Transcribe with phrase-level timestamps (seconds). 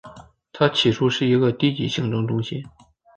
[0.51, 2.63] 它起初是一个低级行政中心。